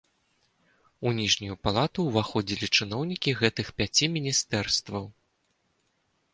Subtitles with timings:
[1.09, 5.05] У ніжнюю палату ўваходзілі чыноўнікі гэтых пяці міністэрстваў.